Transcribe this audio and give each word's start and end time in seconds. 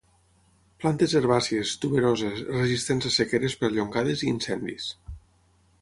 Plantes 0.83 1.11
herbàcies, 1.19 1.73
tuberoses, 1.83 2.41
resistents 2.57 3.11
a 3.11 3.13
sequeres 3.19 3.57
perllongades 3.63 4.25
i 4.27 4.31
incendis. 4.39 4.91